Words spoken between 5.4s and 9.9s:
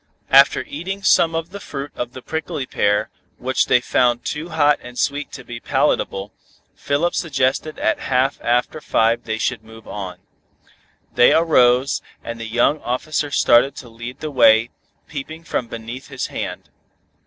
be palatable, Philip suggested at half after five that they should move